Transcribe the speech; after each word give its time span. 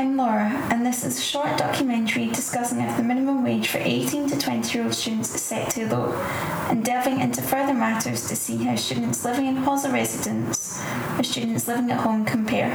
I'm 0.00 0.16
Laura, 0.16 0.48
and 0.70 0.86
this 0.86 1.04
is 1.04 1.18
a 1.18 1.20
short 1.20 1.58
documentary 1.58 2.28
discussing 2.28 2.80
if 2.80 2.96
the 2.96 3.02
minimum 3.02 3.44
wage 3.44 3.68
for 3.68 3.76
18 3.76 4.30
to 4.30 4.38
20 4.38 4.72
year 4.72 4.84
old 4.86 4.94
students 4.94 5.34
is 5.34 5.42
set 5.42 5.70
too 5.70 5.86
low, 5.88 6.14
and 6.70 6.82
delving 6.82 7.20
into 7.20 7.42
further 7.42 7.74
matters 7.74 8.26
to 8.28 8.34
see 8.34 8.56
how 8.64 8.76
students 8.76 9.22
living 9.26 9.44
in 9.44 9.56
halls 9.56 9.84
of 9.84 9.92
residence 9.92 10.82
or 11.18 11.22
students 11.22 11.68
living 11.68 11.90
at 11.90 12.00
home 12.00 12.24
compare. 12.24 12.70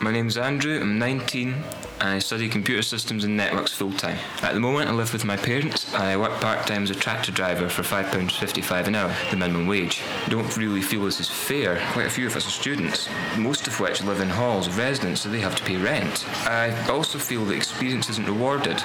My 0.00 0.12
name's 0.12 0.38
Andrew, 0.38 0.80
I'm 0.80 1.00
19, 1.00 1.56
I 2.00 2.18
study 2.18 2.48
computer 2.48 2.82
systems 2.82 3.24
and 3.24 3.36
networks 3.36 3.72
full 3.72 3.92
time. 3.92 4.18
At 4.42 4.54
the 4.54 4.60
moment, 4.60 4.90
I 4.90 4.92
live 4.92 5.12
with 5.12 5.24
my 5.24 5.36
parents. 5.36 5.94
I 5.94 6.16
work 6.16 6.32
part 6.40 6.66
time 6.66 6.82
as 6.82 6.90
a 6.90 6.94
tractor 6.94 7.32
driver 7.32 7.68
for 7.68 7.82
£5.55 7.82 8.86
an 8.88 8.94
hour, 8.94 9.14
the 9.30 9.36
minimum 9.36 9.66
wage. 9.66 10.02
Don't 10.28 10.56
really 10.56 10.82
feel 10.82 11.04
this 11.04 11.20
is 11.20 11.30
fair. 11.30 11.80
Quite 11.92 12.06
a 12.06 12.10
few 12.10 12.26
of 12.26 12.36
us 12.36 12.46
are 12.46 12.50
students, 12.50 13.08
most 13.38 13.66
of 13.66 13.78
which 13.80 14.02
live 14.02 14.20
in 14.20 14.28
halls 14.28 14.66
of 14.66 14.76
residence, 14.76 15.22
so 15.22 15.28
they 15.28 15.40
have 15.40 15.56
to 15.56 15.64
pay 15.64 15.76
rent. 15.76 16.26
I 16.46 16.88
also 16.88 17.18
feel 17.18 17.44
that 17.46 17.54
experience 17.54 18.10
isn't 18.10 18.26
rewarded. 18.26 18.82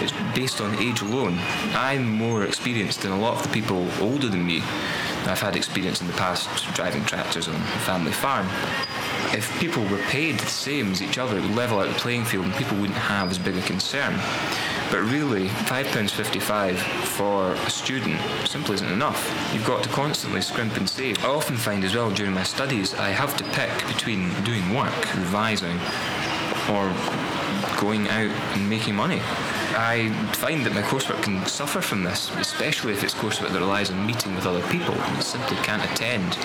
It's 0.00 0.12
based 0.34 0.60
on 0.60 0.74
age 0.78 1.02
alone. 1.02 1.38
I'm 1.74 2.08
more 2.08 2.44
experienced 2.44 3.02
than 3.02 3.12
a 3.12 3.20
lot 3.20 3.36
of 3.36 3.42
the 3.42 3.48
people 3.48 3.88
older 4.00 4.28
than 4.28 4.46
me. 4.46 4.62
I've 5.26 5.40
had 5.40 5.56
experience 5.56 6.00
in 6.00 6.06
the 6.06 6.12
past 6.14 6.48
driving 6.74 7.04
tractors 7.04 7.48
on 7.48 7.54
a 7.54 7.78
family 7.80 8.12
farm 8.12 8.48
if 9.32 9.60
people 9.60 9.84
were 9.84 9.98
paid 10.04 10.38
the 10.38 10.46
same 10.46 10.92
as 10.92 11.02
each 11.02 11.18
other, 11.18 11.36
it 11.36 11.42
would 11.42 11.54
level 11.54 11.80
out 11.80 11.88
the 11.88 11.94
playing 11.94 12.24
field 12.24 12.46
and 12.46 12.54
people 12.54 12.76
wouldn't 12.78 12.98
have 12.98 13.30
as 13.30 13.38
big 13.38 13.56
a 13.56 13.62
concern. 13.62 14.14
But 14.90 15.02
really, 15.02 15.48
£5.55 15.48 16.76
for 16.76 17.52
a 17.52 17.70
student 17.70 18.18
simply 18.46 18.74
isn't 18.76 18.90
enough. 18.90 19.50
You've 19.52 19.66
got 19.66 19.82
to 19.82 19.88
constantly 19.90 20.40
scrimp 20.40 20.76
and 20.76 20.88
save. 20.88 21.22
I 21.24 21.28
often 21.28 21.56
find 21.56 21.84
as 21.84 21.94
well 21.94 22.10
during 22.10 22.32
my 22.32 22.42
studies, 22.42 22.94
I 22.94 23.10
have 23.10 23.36
to 23.36 23.44
pick 23.44 23.70
between 23.86 24.32
doing 24.44 24.74
work, 24.74 24.94
revising, 25.16 25.78
or 26.70 26.92
going 27.78 28.08
out 28.08 28.30
and 28.56 28.68
making 28.68 28.94
money. 28.94 29.20
I 29.80 30.10
find 30.32 30.66
that 30.66 30.74
my 30.74 30.82
coursework 30.82 31.22
can 31.22 31.46
suffer 31.46 31.80
from 31.80 32.02
this, 32.02 32.34
especially 32.34 32.94
if 32.94 33.04
it's 33.04 33.14
coursework 33.14 33.50
that 33.52 33.60
relies 33.60 33.92
on 33.92 34.04
meeting 34.04 34.34
with 34.34 34.44
other 34.44 34.60
people 34.72 34.92
you 34.96 35.22
simply 35.22 35.56
can't 35.58 35.84
attend. 35.92 36.36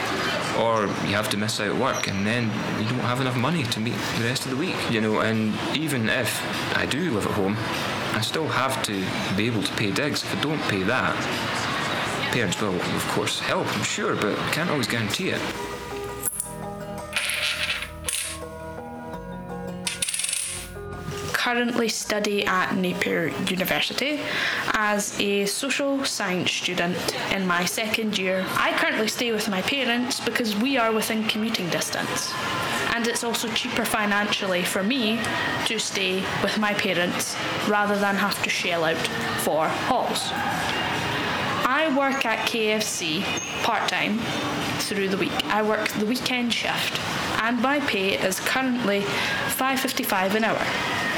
Or 0.61 0.83
you 1.07 1.15
have 1.15 1.31
to 1.31 1.37
miss 1.37 1.59
out 1.59 1.75
work 1.75 2.07
and 2.07 2.27
then 2.27 2.43
you 2.79 2.87
don't 2.87 2.99
have 2.99 3.21
enough 3.21 3.35
money 3.35 3.63
to 3.63 3.79
meet 3.79 3.95
the 4.19 4.25
rest 4.25 4.45
of 4.45 4.51
the 4.51 4.57
week. 4.57 4.75
You 4.91 5.01
know, 5.01 5.21
and 5.21 5.51
even 5.75 6.09
if 6.09 6.77
I 6.77 6.85
do 6.85 7.09
live 7.09 7.25
at 7.25 7.31
home, 7.31 7.57
I 8.13 8.21
still 8.21 8.47
have 8.47 8.83
to 8.83 9.03
be 9.35 9.47
able 9.47 9.63
to 9.63 9.73
pay 9.77 9.89
digs. 9.89 10.21
If 10.21 10.37
I 10.37 10.39
don't 10.39 10.61
pay 10.69 10.83
that, 10.83 11.15
parents 12.33 12.61
will, 12.61 12.75
of 12.75 13.07
course, 13.15 13.39
help, 13.39 13.65
I'm 13.75 13.83
sure, 13.83 14.15
but 14.15 14.37
I 14.37 14.51
can't 14.51 14.69
always 14.69 14.85
guarantee 14.85 15.29
it. 15.29 15.41
Currently 21.43 21.89
study 21.89 22.45
at 22.45 22.73
Napier 22.73 23.27
University 23.49 24.17
as 24.71 25.19
a 25.19 25.45
social 25.45 26.05
science 26.05 26.49
student 26.49 26.97
in 27.33 27.45
my 27.45 27.65
second 27.65 28.17
year. 28.17 28.45
I 28.51 28.71
currently 28.77 29.09
stay 29.09 29.33
with 29.33 29.49
my 29.49 29.61
parents 29.61 30.21
because 30.21 30.55
we 30.55 30.77
are 30.77 30.93
within 30.93 31.25
commuting 31.25 31.69
distance. 31.69 32.31
And 32.95 33.05
it's 33.09 33.25
also 33.25 33.49
cheaper 33.49 33.83
financially 33.83 34.63
for 34.63 34.83
me 34.83 35.19
to 35.65 35.79
stay 35.79 36.23
with 36.41 36.57
my 36.59 36.73
parents 36.75 37.35
rather 37.67 37.97
than 37.97 38.15
have 38.15 38.41
to 38.43 38.49
shell 38.49 38.85
out 38.85 39.05
for 39.43 39.67
halls. 39.67 40.29
I 41.65 41.93
work 41.97 42.25
at 42.25 42.47
KFC 42.47 43.21
part 43.63 43.89
time 43.89 44.19
through 44.79 45.09
the 45.09 45.17
week. 45.17 45.35
I 45.47 45.61
work 45.61 45.89
the 45.89 46.05
weekend 46.05 46.53
shift 46.53 46.97
and 47.41 47.61
my 47.61 47.81
pay 47.81 48.17
is 48.17 48.39
currently 48.39 49.01
5.55 49.01 50.35
an 50.35 50.43
hour 50.45 51.12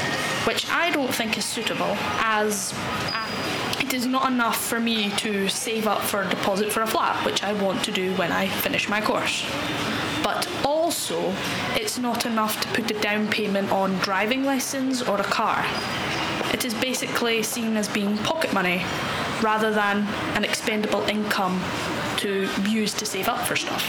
which 0.46 0.68
I 0.70 0.90
don't 0.90 1.12
think 1.12 1.36
is 1.36 1.44
suitable 1.44 1.96
as 2.20 2.72
uh, 3.12 3.76
it 3.80 3.92
is 3.92 4.06
not 4.06 4.30
enough 4.30 4.64
for 4.64 4.78
me 4.78 5.10
to 5.16 5.48
save 5.48 5.86
up 5.86 6.00
for 6.02 6.22
a 6.22 6.28
deposit 6.28 6.72
for 6.72 6.82
a 6.82 6.86
flat, 6.86 7.24
which 7.26 7.42
I 7.42 7.52
want 7.52 7.84
to 7.84 7.92
do 7.92 8.14
when 8.14 8.30
I 8.30 8.46
finish 8.48 8.88
my 8.88 9.00
course. 9.00 9.44
But 10.22 10.48
also, 10.64 11.34
it's 11.74 11.98
not 11.98 12.26
enough 12.26 12.60
to 12.60 12.68
put 12.68 12.90
a 12.90 13.00
down 13.00 13.28
payment 13.28 13.70
on 13.70 13.98
driving 13.98 14.44
lessons 14.44 15.02
or 15.02 15.20
a 15.20 15.24
car. 15.24 15.64
It 16.52 16.64
is 16.64 16.74
basically 16.74 17.42
seen 17.42 17.76
as 17.76 17.88
being 17.88 18.16
pocket 18.18 18.52
money 18.52 18.84
rather 19.42 19.72
than 19.72 20.06
an 20.36 20.44
expendable 20.44 21.02
income 21.02 21.60
to 22.18 22.48
use 22.68 22.94
to 22.94 23.06
save 23.06 23.28
up 23.28 23.46
for 23.46 23.56
stuff. 23.56 23.84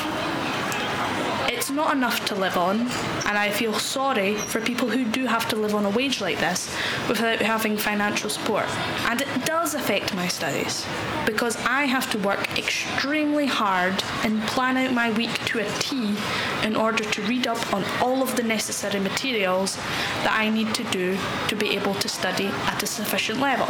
It's 1.49 1.69
not 1.71 1.95
enough 1.95 2.25
to 2.25 2.35
live 2.35 2.57
on, 2.57 2.81
and 2.81 3.37
I 3.37 3.49
feel 3.49 3.73
sorry 3.73 4.35
for 4.35 4.61
people 4.61 4.89
who 4.89 5.03
do 5.05 5.25
have 5.25 5.47
to 5.49 5.55
live 5.55 5.75
on 5.75 5.85
a 5.85 5.89
wage 5.89 6.21
like 6.21 6.39
this 6.39 6.73
without 7.07 7.39
having 7.39 7.77
financial 7.77 8.29
support. 8.29 8.65
And 9.09 9.21
it 9.21 9.45
does 9.45 9.73
affect 9.73 10.13
my 10.13 10.27
studies 10.27 10.85
because 11.25 11.55
I 11.65 11.85
have 11.85 12.09
to 12.11 12.19
work 12.19 12.57
extremely 12.57 13.47
hard 13.47 14.03
and 14.23 14.41
plan 14.43 14.77
out 14.77 14.93
my 14.93 15.11
week 15.11 15.33
to 15.45 15.59
a 15.59 15.69
T 15.79 16.15
in 16.63 16.75
order 16.75 17.03
to 17.03 17.21
read 17.23 17.47
up 17.47 17.73
on 17.73 17.83
all 18.01 18.21
of 18.21 18.35
the 18.35 18.43
necessary 18.43 18.99
materials 18.99 19.77
that 20.23 20.35
I 20.37 20.49
need 20.49 20.73
to 20.75 20.83
do 20.85 21.17
to 21.47 21.55
be 21.55 21.69
able 21.71 21.95
to 21.95 22.07
study 22.07 22.47
at 22.47 22.83
a 22.83 22.87
sufficient 22.87 23.39
level. 23.39 23.67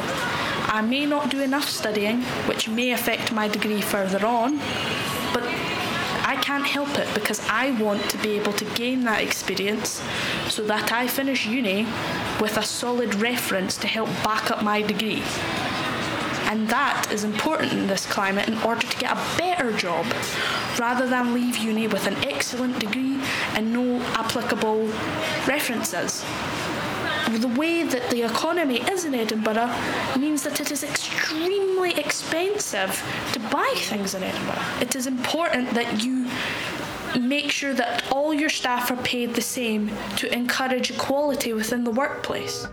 I 0.70 0.82
may 0.82 1.06
not 1.06 1.30
do 1.30 1.42
enough 1.42 1.70
studying, 1.70 2.22
which 2.48 2.68
may 2.68 2.92
affect 2.92 3.32
my 3.32 3.48
degree 3.48 3.82
further 3.82 4.26
on, 4.26 4.60
I 6.28 6.36
can't 6.36 6.66
help 6.66 6.90
it 7.00 7.08
because 7.14 7.40
I 7.48 7.72
want 7.82 8.10
to 8.10 8.18
be 8.18 8.32
able 8.32 8.52
to 8.52 8.66
gain 8.76 9.06
that 9.06 9.22
experience 9.24 10.04
so 10.50 10.62
that 10.68 10.92
I 10.92 11.08
finish 11.08 11.46
uni 11.46 11.88
with 12.42 12.58
a 12.58 12.64
solid 12.64 13.16
reference 13.16 13.78
to 13.78 13.88
help 13.88 14.10
back 14.26 14.52
up 14.52 14.62
my 14.62 14.82
degree. 14.82 15.24
And 16.50 16.68
that 16.68 17.08
is 17.14 17.24
important 17.24 17.72
in 17.72 17.88
this 17.88 18.06
climate 18.06 18.50
in 18.50 18.58
order 18.58 18.86
to 18.86 18.98
get 18.98 19.14
a 19.14 19.38
better 19.38 19.72
job 19.72 20.06
rather 20.78 21.08
than 21.08 21.34
leave 21.34 21.56
uni 21.60 21.88
with 21.88 22.08
an 22.08 22.16
excellent 22.26 22.78
degree 22.78 23.22
and 23.54 23.72
no 23.72 24.02
applicable 24.16 24.88
references 25.48 26.26
the 27.36 27.48
way 27.60 27.84
that 27.84 28.10
the 28.10 28.24
economy 28.24 28.78
is 28.90 29.04
in 29.04 29.14
Edinburgh 29.14 29.70
means 30.18 30.44
that 30.44 30.62
it 30.62 30.72
is 30.72 30.84
extremely 30.84 31.94
expensive 31.96 33.04
to 33.34 33.40
buy 33.52 33.74
things 33.76 34.16
in 34.16 34.24
Edinburgh. 34.24 34.64
It 34.80 34.96
is 34.96 35.08
important 35.08 35.70
that 35.72 36.04
you 36.04 36.30
make 37.20 37.52
sure 37.52 37.74
that 37.74 38.10
all 38.12 38.34
your 38.34 38.50
staff 38.50 38.92
are 38.92 38.98
paid 38.98 39.34
the 39.34 39.42
same 39.42 39.92
to 40.16 40.34
encourage 40.34 40.90
equality 40.92 41.52
within 41.52 41.84
the 41.84 41.92
workplace. 41.92 42.68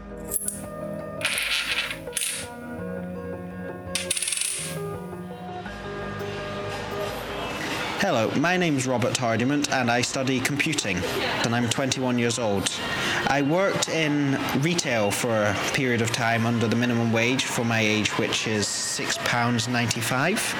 Hello, 7.98 8.30
my 8.38 8.56
name 8.56 8.76
is 8.76 8.86
Robert 8.86 9.16
Hardiman 9.16 9.64
and 9.70 9.90
I 9.90 10.02
study 10.02 10.38
computing 10.38 10.98
and 11.44 11.54
I'm 11.56 11.68
21 11.70 12.18
years 12.18 12.38
old. 12.38 12.70
I 13.28 13.42
worked 13.42 13.88
in 13.88 14.38
retail 14.60 15.10
for 15.10 15.44
a 15.44 15.54
period 15.72 16.02
of 16.02 16.12
time 16.12 16.46
under 16.46 16.68
the 16.68 16.76
minimum 16.76 17.12
wage 17.12 17.44
for 17.44 17.64
my 17.64 17.80
age, 17.80 18.16
which 18.18 18.46
is 18.46 18.66
£6.95. 18.66 20.54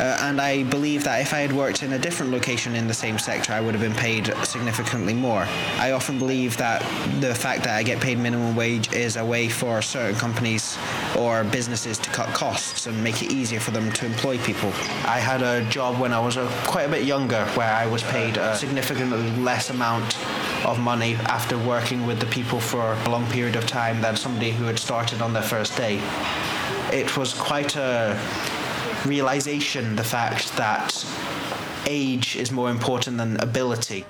Uh, 0.00 0.16
and 0.20 0.40
I 0.40 0.62
believe 0.62 1.02
that 1.04 1.20
if 1.20 1.34
I 1.34 1.40
had 1.40 1.52
worked 1.52 1.82
in 1.82 1.92
a 1.92 1.98
different 1.98 2.30
location 2.30 2.76
in 2.76 2.86
the 2.86 2.94
same 2.94 3.18
sector, 3.18 3.52
I 3.52 3.60
would 3.60 3.74
have 3.74 3.82
been 3.82 3.94
paid 3.94 4.32
significantly 4.44 5.12
more. 5.12 5.48
I 5.78 5.90
often 5.90 6.20
believe 6.20 6.56
that 6.58 6.80
the 7.20 7.34
fact 7.34 7.64
that 7.64 7.76
I 7.76 7.82
get 7.82 8.00
paid 8.00 8.18
minimum 8.18 8.54
wage 8.54 8.92
is 8.92 9.16
a 9.16 9.24
way 9.24 9.48
for 9.48 9.82
certain 9.82 10.14
companies 10.14 10.78
or 11.18 11.44
businesses 11.44 11.98
to 11.98 12.10
cut 12.10 12.28
costs 12.34 12.86
and 12.86 13.02
make 13.02 13.22
it 13.22 13.32
easier 13.32 13.60
for 13.60 13.72
them 13.72 13.90
to 13.92 14.06
employ 14.06 14.38
people. 14.38 14.68
I 15.04 15.18
had 15.18 15.42
a 15.42 15.68
job 15.68 16.00
when 16.00 16.12
I 16.12 16.20
was 16.20 16.36
a, 16.36 16.46
quite 16.64 16.84
a 16.84 16.88
bit 16.88 17.04
younger 17.04 17.44
where 17.56 17.72
I 17.72 17.86
was 17.86 18.02
paid 18.04 18.36
a 18.36 18.56
significantly 18.56 19.30
less 19.36 19.70
amount 19.70 20.16
of 20.64 20.78
money 20.78 21.14
after 21.26 21.58
working 21.58 22.06
with 22.06 22.20
the 22.20 22.26
people 22.26 22.60
for 22.60 22.92
a 22.92 23.10
long 23.10 23.26
period 23.30 23.56
of 23.56 23.66
time 23.66 24.00
than 24.00 24.16
somebody 24.16 24.50
who 24.50 24.64
had 24.64 24.78
started 24.78 25.20
on 25.20 25.32
their 25.32 25.42
first 25.42 25.76
day. 25.76 26.00
It 26.92 27.16
was 27.16 27.34
quite 27.34 27.76
a 27.76 28.18
realization 29.04 29.96
the 29.96 30.04
fact 30.04 30.56
that 30.56 31.04
age 31.86 32.36
is 32.36 32.50
more 32.50 32.70
important 32.70 33.16
than 33.18 33.38
ability. 33.40 34.04